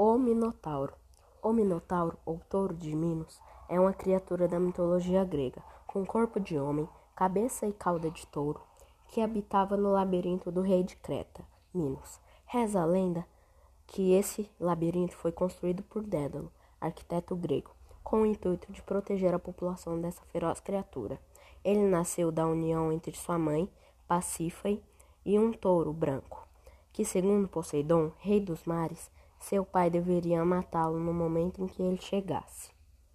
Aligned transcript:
O 0.00 0.16
Minotauro. 0.16 0.92
O 1.42 1.52
Minotauro, 1.52 2.16
ou 2.24 2.40
touro 2.48 2.72
de 2.72 2.94
Minos, 2.94 3.42
é 3.68 3.80
uma 3.80 3.92
criatura 3.92 4.46
da 4.46 4.60
mitologia 4.60 5.24
grega, 5.24 5.60
com 5.88 6.06
corpo 6.06 6.38
de 6.38 6.56
homem, 6.56 6.88
cabeça 7.16 7.66
e 7.66 7.72
cauda 7.72 8.08
de 8.08 8.24
touro, 8.28 8.60
que 9.08 9.20
habitava 9.20 9.76
no 9.76 9.90
labirinto 9.90 10.52
do 10.52 10.60
rei 10.60 10.84
de 10.84 10.94
Creta, 10.94 11.44
Minos. 11.74 12.20
Reza 12.46 12.80
a 12.80 12.84
lenda 12.84 13.26
que 13.88 14.12
esse 14.12 14.48
labirinto 14.60 15.16
foi 15.16 15.32
construído 15.32 15.82
por 15.82 16.04
Dédalo, 16.04 16.52
arquiteto 16.80 17.34
grego, 17.34 17.72
com 18.04 18.22
o 18.22 18.26
intuito 18.26 18.72
de 18.72 18.80
proteger 18.82 19.34
a 19.34 19.38
população 19.40 20.00
dessa 20.00 20.22
feroz 20.26 20.60
criatura. 20.60 21.20
Ele 21.64 21.88
nasceu 21.88 22.30
da 22.30 22.46
união 22.46 22.92
entre 22.92 23.16
sua 23.16 23.36
mãe, 23.36 23.68
Pacífae, 24.06 24.80
e 25.24 25.36
um 25.40 25.52
touro 25.52 25.92
branco, 25.92 26.46
que, 26.92 27.04
segundo 27.04 27.48
Poseidon, 27.48 28.12
rei 28.20 28.38
dos 28.38 28.62
mares, 28.62 29.10
seu 29.38 29.64
pai 29.64 29.90
deveria 29.90 30.44
matá-lo 30.44 30.98
no 30.98 31.12
momento 31.12 31.62
em 31.62 31.66
que 31.66 31.82
ele 31.82 32.00
chegasse. 32.00 32.77